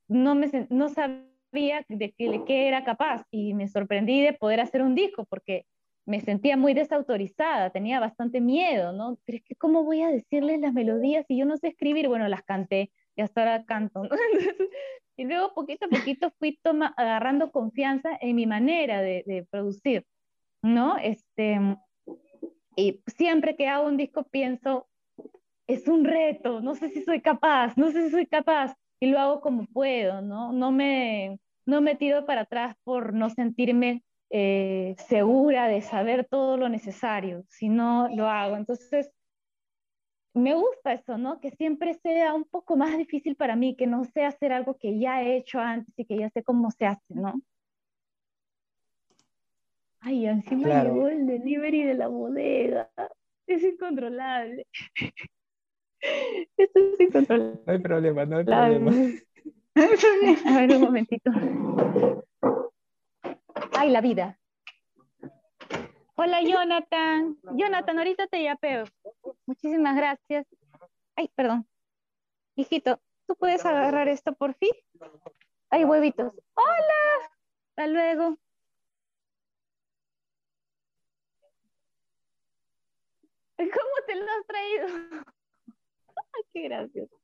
[0.08, 4.82] no, me, no sabía de qué, qué era capaz y me sorprendí de poder hacer
[4.82, 5.66] un disco, porque
[6.06, 9.18] me sentía muy desautorizada, tenía bastante miedo, ¿no?
[9.24, 12.08] Pero es que, ¿cómo voy a decirles las melodías si yo no sé escribir?
[12.08, 14.02] Bueno, las canté y hasta ahora canto.
[15.16, 20.04] y luego, poquito a poquito, fui toma, agarrando confianza en mi manera de, de, producir,
[20.62, 20.98] ¿no?
[20.98, 21.58] Este,
[22.76, 24.88] y siempre que hago un disco pienso,
[25.66, 29.18] es un reto, no sé si soy capaz, no sé si soy capaz, y lo
[29.18, 30.52] hago como puedo, ¿no?
[30.52, 36.56] No me, no me tiro para atrás por no sentirme eh, segura de saber todo
[36.56, 38.56] lo necesario, si no lo hago.
[38.56, 39.10] Entonces,
[40.34, 41.40] me gusta eso, ¿no?
[41.40, 44.98] Que siempre sea un poco más difícil para mí, que no sea hacer algo que
[44.98, 47.40] ya he hecho antes y que ya sé cómo se hace, ¿no?
[50.00, 52.90] Ay, encima llegó el delivery de la bodega.
[53.46, 54.66] Es incontrolable.
[56.56, 57.60] Esto es incontrolable.
[57.66, 58.92] No hay problema, no hay problema.
[60.46, 61.30] A ver, un momentito.
[63.72, 64.38] Ay, la vida.
[66.16, 67.36] Hola, Jonathan.
[67.56, 68.84] Jonathan, ahorita te yapeo.
[69.46, 70.46] Muchísimas gracias.
[71.16, 71.66] Ay, perdón.
[72.56, 74.70] Hijito, ¿tú puedes agarrar esto por fin?
[75.70, 76.32] Ay, huevitos.
[76.54, 77.30] Hola.
[77.70, 78.38] Hasta luego.
[83.56, 84.86] ¿Cómo te lo has traído?
[86.52, 87.20] Qué gracioso.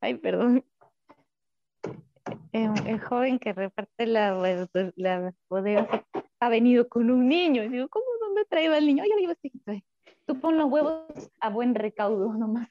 [0.00, 0.64] Ay, perdón.
[2.54, 4.32] Eh, el joven que reparte la,
[4.94, 6.06] la, bodega
[6.38, 7.64] ha venido con un niño.
[7.64, 9.02] Y digo, ¿cómo dónde traído al niño?
[9.02, 9.32] Ay, digo,
[10.24, 11.02] tú pon los huevos
[11.40, 12.68] a buen recaudo nomás.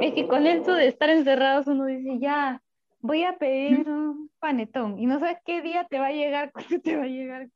[0.00, 2.60] Es que con esto de estar encerrados uno dice, ya,
[2.98, 4.98] voy a pedir un panetón.
[4.98, 7.48] Y no sabes qué día te va a llegar, cuándo te va a llegar.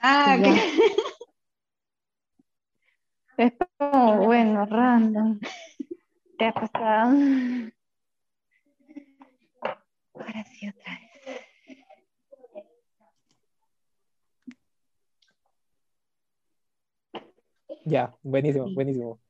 [0.00, 0.56] ah, ¿qué?
[3.44, 5.38] Es como, bueno, random.
[6.38, 7.16] ¿Te ha pasado?
[10.18, 11.08] Ahora sí, otra vez.
[17.84, 19.20] Ya, buenísimo, buenísimo.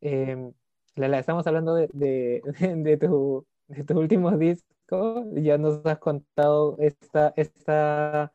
[0.00, 0.52] Eh,
[0.96, 2.42] Lala, estamos hablando de, de,
[2.76, 5.24] de, tu, de tu último disco.
[5.34, 8.32] Ya nos has contado esta, esta,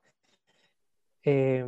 [1.24, 1.66] eh,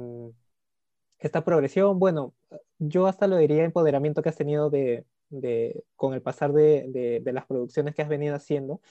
[1.19, 1.99] esta progresión.
[1.99, 2.33] Bueno,
[2.79, 7.33] yo hasta lo diría empoderamiento que has tenido de, de con el pasar de, de,
[7.33, 8.81] las producciones que has venido haciendo.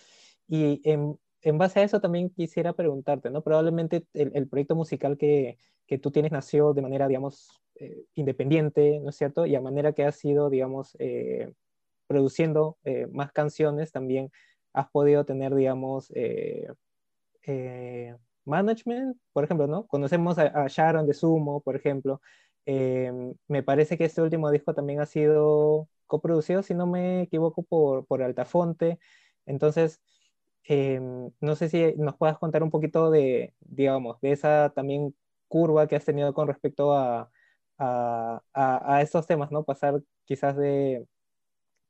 [0.48, 3.42] Y en, en base a eso también quisiera preguntarte, ¿no?
[3.42, 9.10] Probablemente el, proyecto musical que, que, tú tienes nació de manera, digamos, eh, independiente, ¿no
[9.10, 9.44] es cierto?
[9.44, 11.52] Y a manera que has ido, digamos, eh,
[12.06, 14.30] produciendo eh, más canciones, también
[14.72, 16.10] has podido tener, digamos,
[18.44, 19.86] management, por ejemplo, ¿no?
[19.86, 22.20] Conocemos a, Sharon de Sumo, por ejemplo.
[22.66, 28.06] me parece que este último disco también ha sido coproducido, si no me equivoco, por,
[28.06, 28.98] por Altafonte.
[29.46, 30.00] Entonces,
[30.64, 35.14] Em, no sé si nos puedas contar un poquito de, digamos, de esa también
[35.48, 37.30] curva que has tenido con respecto a,
[37.78, 39.64] a, a, estos temas, ¿no?
[39.64, 41.06] Pasar quizás de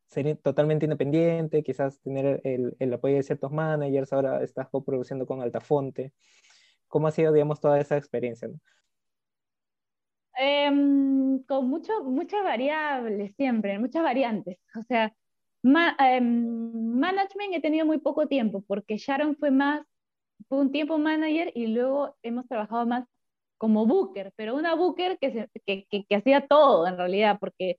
[0.09, 5.41] ser totalmente independiente, quizás tener el, el apoyo de ciertos managers, ahora estás coproduciendo con
[5.41, 6.13] Altafonte.
[6.89, 8.49] ¿Cómo ha sido, digamos, toda esa experiencia?
[10.37, 14.59] Em, con mucho, muchas variables siempre, muchas variantes.
[14.77, 15.15] O sea,
[15.65, 19.83] Em, management he tenido muy poco tiempo porque Sharon fue más,
[20.49, 23.07] fue un tiempo manager y luego hemos trabajado más
[23.59, 27.79] como booker, pero una booker que, que, que, hacía todo en realidad, porque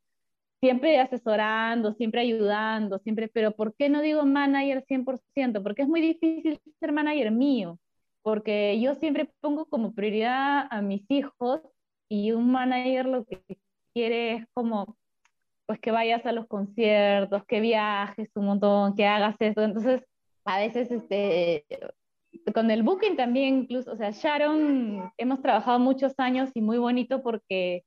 [0.61, 5.63] siempre asesorando, siempre ayudando, siempre, pero ¿por qué no digo manager 100%?
[5.63, 7.79] Porque es muy difícil ser manager mío,
[8.23, 11.61] porque yo siempre pongo como prioridad a mis hijos
[12.09, 13.43] y un manager lo que
[13.93, 14.97] quiere es como,
[15.65, 19.63] pues que vayas a los conciertos, que viajes un montón, que hagas esto.
[19.63, 20.03] Entonces,
[20.45, 21.65] a veces, este,
[22.53, 27.23] con el booking también incluso, o sea, Sharon, hemos trabajado muchos años y muy bonito
[27.23, 27.83] porque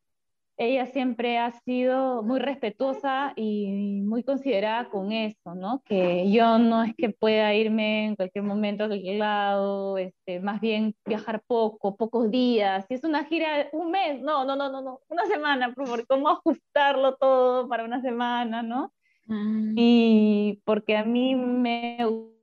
[0.59, 5.83] ella siempre ha sido muy respetuosa y muy considerada con eso, ¿no?
[5.85, 10.61] Que yo no es que pueda irme en cualquier momento a cualquier lado, este, más
[10.61, 12.85] bien viajar poco, pocos días.
[12.89, 16.29] Si es una gira, un mes, no, no, no, no, no, una semana, por cómo
[16.29, 18.93] ajustarlo todo para una semana, ¿no?
[19.27, 19.75] Mm.
[19.77, 21.99] Y porque a mí me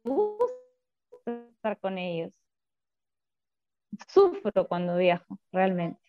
[0.05, 0.53] gusta
[1.25, 2.31] estar con ellos.
[4.07, 6.05] Sufro cuando viajo, realmente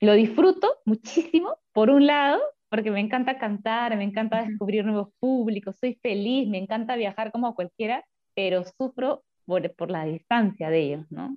[0.00, 5.76] lo disfruto muchísimo, por un lado, porque me encanta cantar, me encanta descubrir nuevos públicos,
[5.80, 11.06] soy feliz, me encanta viajar como cualquiera, pero sufro por, por la distancia de ellos,
[11.10, 11.36] ¿no?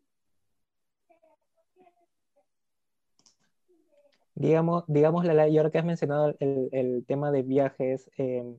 [4.35, 8.57] Digamos, digamos la, y ahora que has mencionado el, el tema de viajes, em,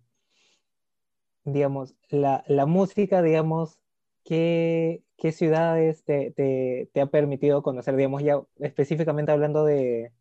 [1.44, 3.78] digamos, la, la, música, digamos,
[4.24, 10.12] ¿qué, ¿qué ciudades te, te, te, ha permitido conocer, digamos, ya específicamente hablando de,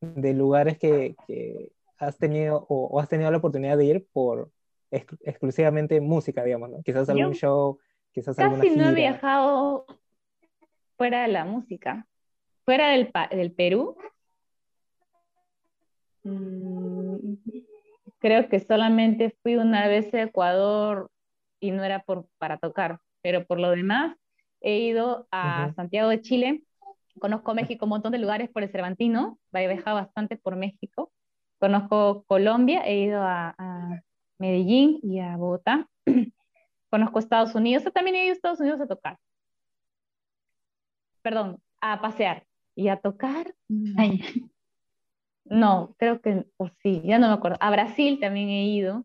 [0.00, 4.50] de lugares que, que has tenido o, has tenido la oportunidad de ir por
[4.90, 6.82] exclusivamente música, digamos, ¿no?
[6.82, 7.78] Quizás algún show,
[8.12, 8.76] quizás alguna gira.
[8.76, 9.86] no he viajado
[10.98, 12.06] fuera de la música.
[12.64, 13.96] Fuera del, del Perú,
[16.22, 17.34] mm,
[18.18, 21.10] creo que solamente fui una vez a Ecuador
[21.62, 24.16] y no era por, para tocar, pero por lo demás
[24.60, 26.64] he ido a Santiago de Chile,
[27.20, 31.12] conozco México, un montón de lugares por el Cervantino, he viajado bastante por México,
[31.58, 34.02] conozco Colombia, he ido a,
[34.38, 35.88] Medellín y a Bogotá,
[36.90, 39.18] conozco Estados Unidos, también he ido a Estados Unidos a tocar,
[41.22, 42.44] perdón, a pasear
[42.74, 43.54] y a tocar.
[45.44, 47.58] No, creo que, o sí, ya no me acuerdo.
[47.60, 49.04] A Brasil también he ido.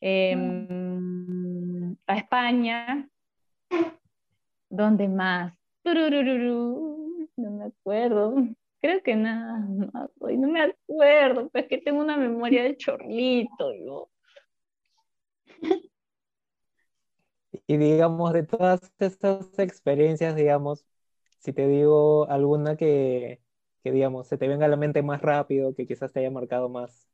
[0.00, 0.34] Eh,
[2.06, 3.08] a España.
[4.68, 5.54] ¿Dónde más?
[7.36, 8.34] No me acuerdo.
[8.80, 9.90] Creo que nada, no,
[10.48, 13.72] me acuerdo, pero es que tengo una memoria de chorlito.
[13.74, 14.10] Yo.
[17.66, 20.84] Y digamos, de todas estas experiencias, digamos,
[21.38, 23.40] si te digo alguna que,
[23.82, 26.68] que, digamos, se te venga a la mente más rápido, que quizás te haya marcado
[26.68, 27.08] más,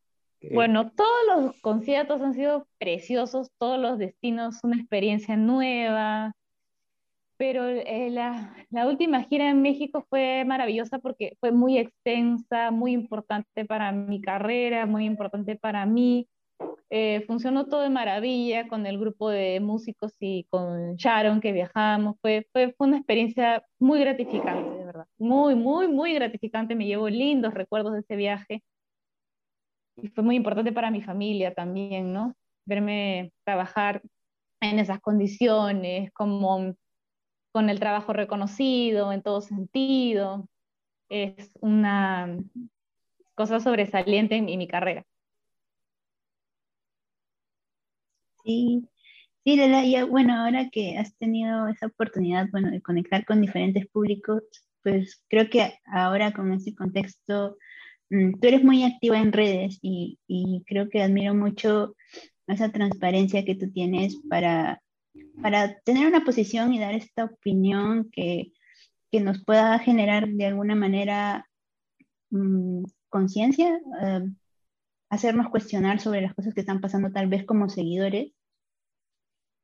[0.50, 6.32] bueno, todos los conciertos han sido preciosos, todos los destinos una experiencia nueva,
[7.36, 12.92] pero eh, la, la, última gira en México fue maravillosa porque fue muy extensa, muy
[12.92, 16.28] importante para mi carrera, muy importante para mí.
[16.90, 22.16] Eh, funcionó todo de maravilla con el grupo de músicos y con Sharon que viajamos.
[22.20, 25.06] Fue, fue, fue una experiencia muy gratificante, de verdad.
[25.18, 26.74] Muy, muy, muy gratificante.
[26.74, 28.62] Me llevo lindos recuerdos de ese viaje
[29.96, 32.34] y fue muy importante para mi familia también, ¿no?
[32.64, 34.02] Verme trabajar
[34.60, 36.74] en esas condiciones, como
[37.52, 40.48] con el trabajo reconocido en todo sentido,
[41.08, 42.38] es una
[43.34, 45.04] cosa sobresaliente en, mi carrera.
[48.44, 48.88] Sí,
[49.44, 49.56] sí,
[49.90, 54.42] ya, bueno, ahora que has tenido esa oportunidad, bueno, de conectar con diferentes públicos,
[54.82, 57.56] pues creo que ahora con este contexto
[58.12, 60.18] tú eres muy activa en redes y,
[60.66, 61.96] creo que admiro mucho
[62.46, 64.82] esa transparencia que tú tienes para,
[65.40, 68.52] para tener una posición y dar esta opinión que,
[69.12, 71.46] nos pueda generar de alguna manera
[72.30, 74.24] mm, conciencia, eh,
[75.10, 78.32] hacernos cuestionar sobre las cosas que están pasando tal vez como seguidores.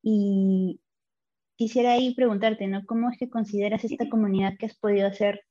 [0.02, 0.80] Y
[1.56, 2.84] quisiera ahí preguntarte, ¿no?
[2.84, 5.47] ¿Cómo es que consideras esta comunidad que has podido hacer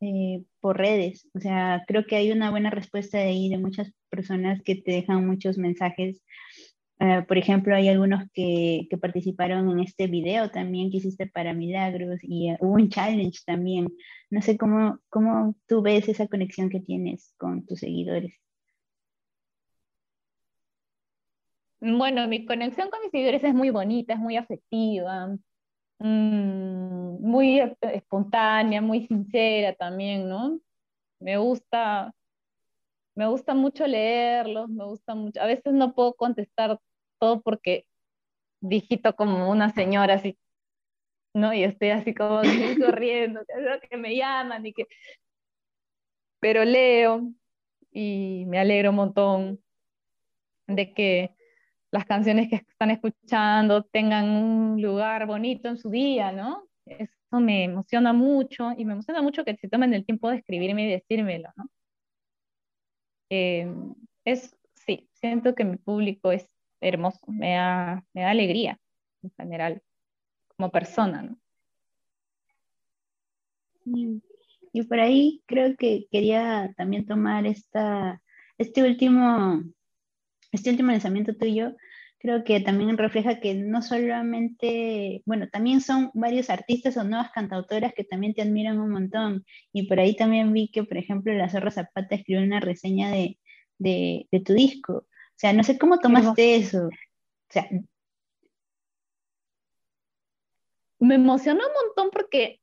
[0.00, 1.28] eh, por redes.
[1.34, 4.92] O sea, creo que hay una buena respuesta de ahí de muchas personas que te
[4.92, 6.22] dejan muchos mensajes.
[7.00, 11.54] Eh, por ejemplo, hay algunos que, que, participaron en este video también que hiciste para
[11.54, 13.88] Milagros y eh, hubo un challenge también.
[14.30, 18.34] No sé cómo, cómo tú ves esa conexión que tienes con tus seguidores.
[21.80, 25.28] Bueno, mi conexión con mis seguidores es muy bonita, es muy afectiva.
[25.98, 30.60] Mm, muy espontánea, muy sincera también, ¿no?
[31.20, 32.14] Me gusta,
[33.14, 35.40] me gusta mucho leerlos, me gusta mucho.
[35.40, 36.78] A veces no puedo contestar
[37.18, 37.86] todo porque
[38.60, 40.38] digito como una señora así,
[41.34, 41.52] ¿no?
[41.52, 42.42] Y estoy así como
[42.98, 43.40] corriendo,
[43.88, 44.86] que me llaman y que...
[46.40, 47.32] Pero leo
[47.90, 49.60] y me alegro un montón
[50.66, 51.34] de que
[51.90, 56.69] las canciones que están escuchando tengan un lugar bonito en su día, ¿no?
[56.98, 60.38] Es eso me emociona mucho y me emociona mucho que se tomen el tiempo de
[60.38, 61.70] escribirme y decírmelo, ¿no?
[63.30, 63.72] Eh,
[64.24, 66.48] es, sí, siento que mi público es
[66.80, 68.80] hermoso, me da, me da alegría
[69.22, 69.82] en general,
[70.56, 71.38] como persona, ¿no?
[74.72, 78.20] Y por ahí creo que quería también tomar esta,
[78.58, 79.62] este, último,
[80.52, 81.76] este último lanzamiento tuyo,
[82.20, 87.94] creo que también refleja que no solamente, bueno, también son varios artistas o nuevas cantautoras
[87.94, 89.44] que también te admiran un montón.
[89.72, 93.38] Y por ahí también vi que, por ejemplo, La Zorra Zapata escribió una reseña de,
[93.78, 94.92] de, de tu disco.
[94.98, 95.06] O
[95.36, 96.88] sea, no sé cómo tomaste eso.
[96.88, 96.90] O
[97.48, 97.66] sea,
[100.98, 102.60] me emocionó un montón porque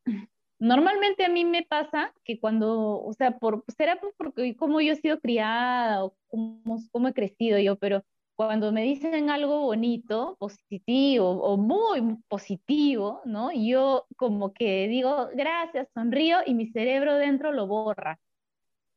[0.60, 4.98] normalmente a mí me pasa que cuando, o sea, por, será porque como yo he
[4.98, 8.04] sido criada o cómo, cómo he crecido yo, pero
[8.38, 13.52] cuando me dicen algo bonito, positivo o muy positivo, ¿no?
[13.52, 18.20] Yo como que digo, gracias, sonrío y mi cerebro dentro lo borra.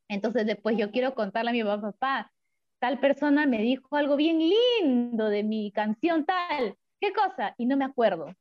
[0.08, 2.32] Entonces después yo quiero contarle a mi papá, papá,
[2.80, 7.54] tal persona me dijo algo bien lindo de mi canción tal, ¿qué cosa?
[7.58, 8.34] Y no me acuerdo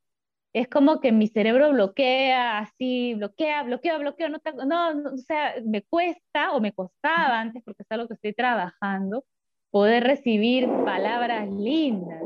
[0.53, 5.83] es como que mi cerebro bloquea, así, bloquea, bloquea, bloquea, no, no, o sea, me
[5.83, 9.25] cuesta o me costaba antes, porque es algo que estoy trabajando,
[9.71, 12.21] poder recibir palabras lindas.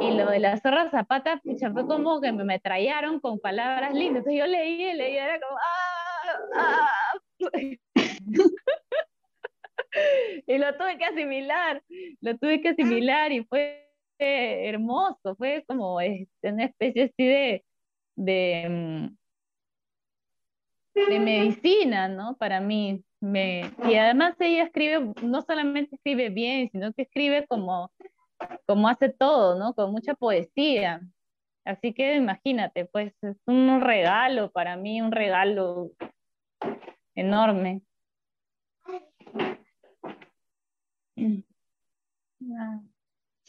[0.00, 4.18] Y lo de la zorra zapata, fue como que me trayaron con palabras lindas.
[4.18, 6.38] Entonces yo leí y leí, era como, ¡ah!
[6.56, 6.90] ah".
[10.46, 11.82] y lo tuve que asimilar,
[12.20, 13.88] lo tuve que asimilar y fue
[14.18, 17.64] hermoso, fue como este, una especie así de,
[18.16, 19.16] de, mm,
[20.94, 22.36] de medicina, ¿no?
[22.36, 23.02] Para mí.
[23.22, 27.92] Me, y además ella escribe, no solamente escribe bien, sino que escribe como,
[28.66, 29.74] como hace todo, ¿no?
[29.74, 31.00] Con mucha poesía.
[31.64, 35.92] Así que imagínate, pues es un regalo para mí, un regalo
[37.14, 37.82] enorme.
[41.14, 41.44] Sí,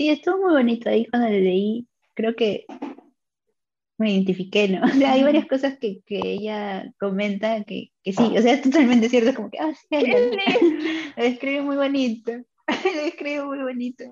[0.10, 1.88] estuvo muy bonito ahí cuando lo leí.
[2.14, 2.68] Creo que
[4.04, 4.82] me identifiqué, ¿no?
[4.86, 8.62] O sea, hay varias cosas que, que ella comenta que, que, sí, o sea, es
[8.62, 9.88] totalmente cierto, es como que, ah, sí,
[11.18, 12.32] lo escribe muy bonito,
[12.68, 14.04] lo escribe muy bonito.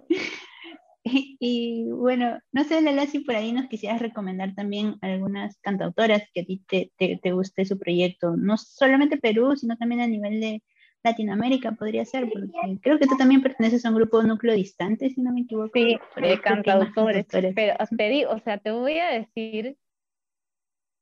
[1.04, 6.42] Y, bueno, no sé, Lala, si por ahí nos quisieras recomendar también algunas cantautoras que
[6.42, 10.40] a ti te, te, te guste su proyecto, no solamente Perú, sino también a nivel
[10.40, 10.64] de,
[11.04, 15.22] Latinoamérica podría ser, porque creo que tú también perteneces a un grupo núcleo distante, si
[15.22, 15.72] no me equivoco.
[15.74, 17.26] Sí, de cantautores.
[17.30, 19.78] Pero te digo, o sea, te voy a decir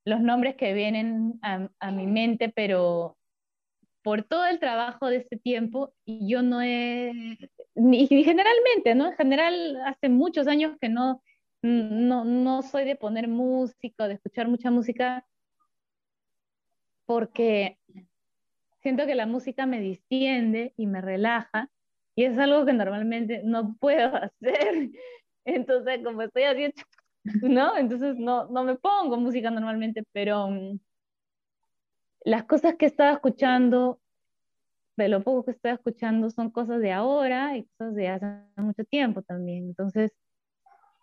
[0.06, 3.18] los nombres que vienen a, a, mi mente, pero
[4.02, 7.38] por todo el trabajo de este tiempo, yo no he,
[7.76, 9.08] y generalmente, ¿no?
[9.08, 11.22] En general, hace muchos años que no,
[11.62, 15.26] no, no soy de poner música, de escuchar mucha música,
[17.06, 17.78] porque
[18.82, 21.69] siento que la música me distiende y me relaja
[22.15, 24.89] y es algo que normalmente no puedo hacer.
[25.45, 26.82] Entonces, como estoy haciendo,
[27.43, 27.77] ¿no?
[27.77, 30.80] Entonces no, no me pongo música normalmente, pero um,
[32.25, 33.99] las cosas que estaba escuchando,
[34.97, 38.25] de lo poco que estaba escuchando, son cosas de ahora y cosas de hace
[38.57, 39.69] mucho tiempo también.
[39.69, 40.11] Entonces,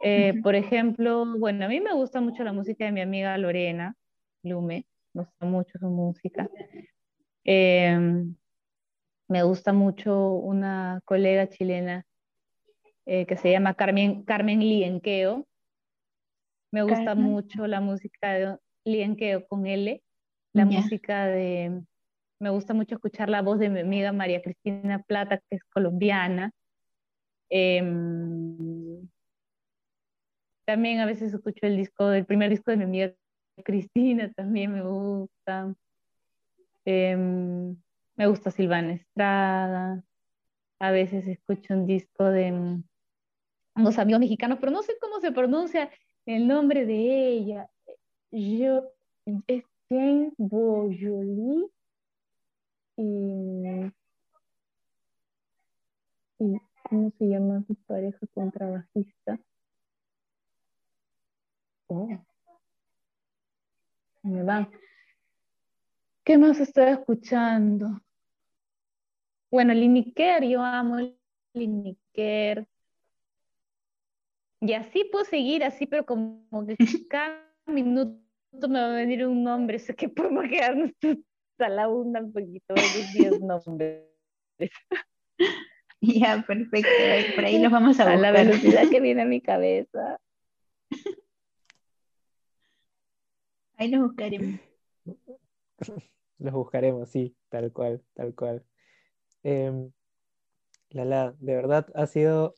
[0.03, 3.97] eh, por ejemplo, bueno, a mí me gusta mucho la música de mi amiga Lorena
[4.43, 6.51] Lume, me gusta mucho su música.
[7.49, 8.35] Em,
[9.29, 12.05] me gusta mucho una colega chilena
[13.07, 15.47] eh, que se llama Carmen, Carmen Lienqueo.
[16.73, 20.03] Me gusta mucho la música de Lienqueo con L,
[20.53, 21.83] la música de...
[22.41, 26.51] Me gusta mucho escuchar la voz de mi amiga María Cristina Plata, que es colombiana.
[27.49, 29.09] Em,
[30.67, 33.15] también a veces escucho el disco, el primer disco de mi amiga
[33.65, 35.73] Cristina, también me gusta.
[36.87, 37.77] Em,
[38.17, 40.05] me gusta Silvana Estrada.
[40.79, 42.85] A veces escucho un disco de mm,
[43.77, 45.91] unos amigos mexicanos, pero no sé cómo se pronuncia
[46.27, 47.69] el nombre de ella.
[48.31, 48.85] Yo,
[49.49, 51.71] es Jane Boyoli.
[52.99, 53.03] Y,
[56.39, 59.41] y, ¿cómo se llama su pareja contrabajista?
[61.89, 62.09] Oh.
[64.23, 64.69] Me va.
[66.27, 68.01] ¿Qué más estoy escuchando?
[69.49, 70.97] Bueno, Liniker, yo amo
[71.55, 72.67] Liniker.
[74.61, 76.77] Y así puedo seguir, así, pero como que
[77.09, 78.19] cada minuto
[78.69, 80.91] me va a venir un nombre, sé que podemos quedarnos
[81.53, 84.03] hasta la una un poquito de 10 nombres.
[86.01, 86.91] Ya, perfecto.
[87.37, 88.19] Por ahí los vamos a buscar.
[88.19, 90.19] A la velocidad que viene a mi cabeza.
[93.77, 94.59] Ahí los buscaremos.
[96.39, 98.65] Los buscaremos, sí, tal cual, tal cual.
[99.43, 99.91] Em,
[100.91, 102.55] Lala, de verdad ha sido,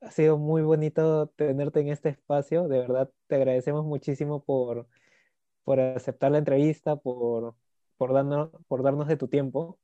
[0.00, 2.68] ha sido muy bonito tenerte en este espacio.
[2.68, 4.86] De verdad te agradecemos muchísimo por,
[5.64, 7.54] por aceptar la entrevista, por,
[7.96, 9.78] por, darnos, por darnos de tu tiempo.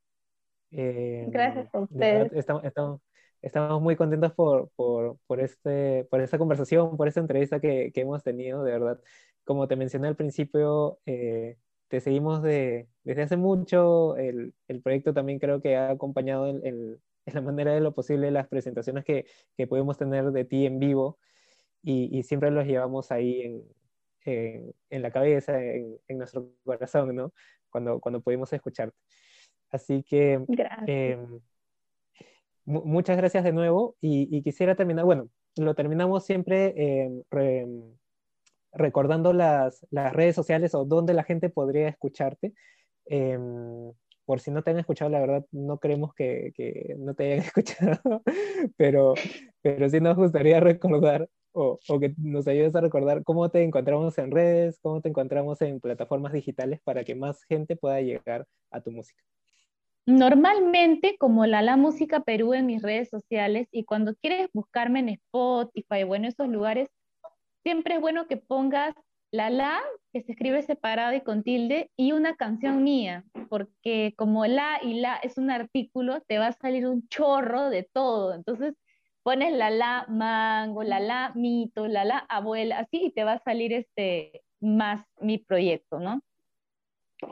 [0.70, 2.32] Em, Gracias a ustedes.
[2.32, 3.00] estamos, estamos,
[3.42, 8.00] estamos muy contentos por, por, por, este, por esta conversación, por esta entrevista que, que
[8.00, 9.00] hemos tenido, de verdad.
[9.44, 11.56] Como te mencioné al principio, eh,
[11.88, 14.16] te seguimos de, desde hace mucho.
[14.16, 17.94] El, el proyecto también creo que ha acompañado en, en- en la manera de lo
[17.94, 19.26] posible las presentaciones que,
[19.56, 21.18] que podemos tener de ti en vivo
[21.82, 23.64] y, y siempre los llevamos ahí en,
[24.24, 27.32] en, en la cabeza, en, en nuestro corazón, ¿no?
[27.70, 28.96] Cuando, cuando pudimos escucharte.
[29.70, 30.88] Así que Gracias.
[30.88, 31.18] eh,
[32.64, 37.66] mu- muchas gracias de nuevo y, y quisiera terminar, bueno, lo terminamos siempre eh, re-
[38.78, 42.54] recordando las, las redes sociales o dónde la gente podría escucharte.
[43.06, 43.92] Em,
[44.24, 47.38] por si no te han escuchado, la verdad no creemos que, que no te hayan
[47.46, 48.22] escuchado,
[48.76, 49.14] pero,
[49.62, 54.18] pero sí nos gustaría recordar o, o que nos ayudes a recordar cómo te encontramos
[54.18, 58.80] en redes, cómo te encontramos en plataformas digitales para que más gente pueda llegar a
[58.80, 59.22] tu música.
[60.08, 65.10] Normalmente, como la La Música Perú en mis redes sociales, y cuando quieres buscarme en
[65.10, 66.88] Spotify, bueno, esos lugares,
[67.62, 68.94] siempre es bueno que pongas
[69.30, 69.80] la La,
[70.12, 75.00] que se escribe separado y con tilde, y una canción mía, porque como la y
[75.00, 78.34] la es un artículo, te va a salir un chorro de todo.
[78.34, 78.74] Entonces,
[79.22, 83.42] pones la La Mango, la La Mito, la La Abuela, así, y te va a
[83.42, 86.22] salir este más mi proyecto, ¿no?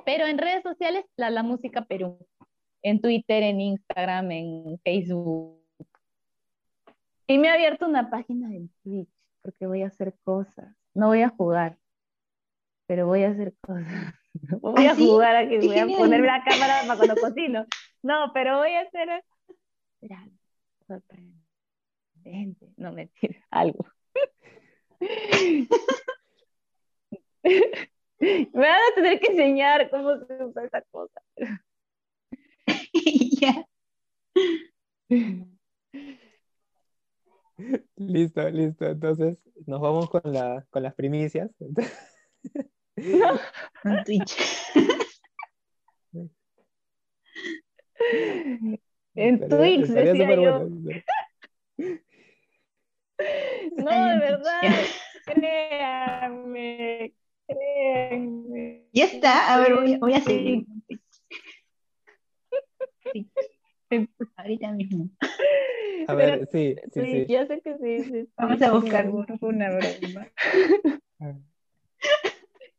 [0.04, 2.18] Pero en redes sociales, la La Música Perú
[2.82, 5.60] en Twitter, en Instagram, en Facebook.
[7.26, 9.15] Y me he abierto una página en Twitch
[9.46, 10.74] porque voy a hacer cosas.
[10.92, 11.78] No voy a jugar,
[12.86, 14.14] pero voy a hacer cosas.
[14.60, 15.06] Voy ¿Ah, a sí?
[15.06, 17.64] jugar aquí, voy a ponerme la cámara para cuando cocino.
[18.02, 19.24] No, pero voy a hacer.
[20.02, 20.28] Mira,
[20.86, 22.70] sorprendente.
[22.76, 23.86] No mentira, algo.
[27.40, 31.22] Me van a tener que enseñar cómo se usa esa cosa.
[33.40, 33.66] ya.
[37.96, 38.86] Listo, listo.
[38.86, 41.50] Entonces nos vamos con, la, con las primicias.
[43.82, 44.36] Con Twitch.
[49.14, 50.68] En Twitch, decía yo.
[50.68, 51.02] bueno.
[53.76, 54.60] No, de verdad,
[55.24, 57.14] créanme,
[57.46, 58.86] créanme.
[58.92, 59.54] Ya está.
[59.54, 60.66] A ver, voy, voy a seguir.
[63.02, 63.55] Twitch.
[64.36, 65.08] Ahorita mismo.
[66.08, 67.26] A Pero ver, sí, sí, sí, sí.
[67.32, 69.08] ya sé que sí, sí, Vamos a buscar.
[69.40, 70.28] una- broma.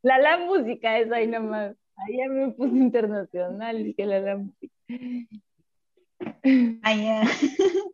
[0.03, 1.75] La la música es ahí nomás.
[1.97, 4.73] Ahí ya me puse internacional, dije la la música.
[6.83, 7.23] Ah, ya.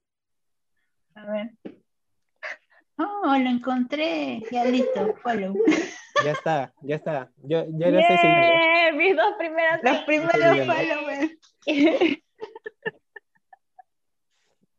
[1.15, 1.51] A ver.
[2.97, 4.43] Oh, lo encontré.
[4.51, 5.15] Ya listo.
[5.23, 5.55] Follow.
[6.23, 7.31] Ya está, ya está.
[7.37, 8.51] Yo ya lo estoy siguiendo.
[8.51, 8.91] ¡Yeah!
[8.95, 12.22] Mis dos primeras Los primeros followers.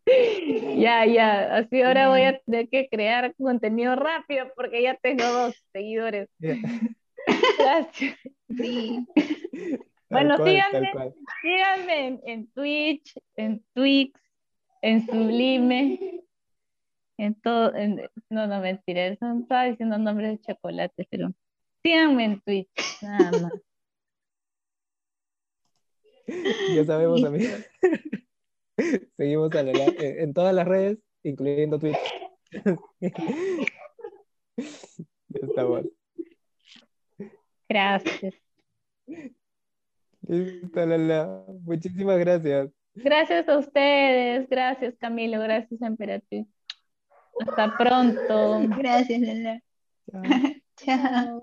[0.77, 5.55] Ya, ya, así ahora voy a tener que crear contenido rápido porque ya tengo dos
[5.73, 6.29] seguidores.
[7.59, 8.19] Gracias.
[8.49, 9.07] Sí.
[10.11, 10.93] Bueno, cual, síganme.
[11.43, 14.21] Síganme en, en Twitch, en Twix,
[14.83, 16.21] en Sublime,
[17.19, 17.75] en todo.
[17.75, 18.01] en-
[18.31, 21.33] no, no, mentira, eso no estaba diciendo nombres de chocolates, pero
[21.83, 22.71] síganme en Twitch,
[23.03, 23.53] nada más.
[26.77, 27.67] Ya sabemos, amigos.
[29.17, 31.97] Seguimos a la, la- en en todas las redes, incluyendo Twitch.
[34.57, 35.87] Ya estamos.
[37.69, 38.35] Gracias.
[40.23, 41.45] Listo, Lala.
[41.63, 42.71] Muchísimas gracias.
[42.95, 46.47] Gracias a ustedes, gracias Camilo, gracias Emperatriz.
[47.41, 48.61] Hasta pronto.
[48.79, 49.61] Gracias, Lala.
[50.77, 51.43] Chao.